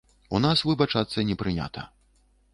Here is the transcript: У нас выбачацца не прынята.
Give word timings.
У 0.37 0.39
нас 0.45 0.63
выбачацца 0.69 1.27
не 1.31 1.39
прынята. 1.43 1.87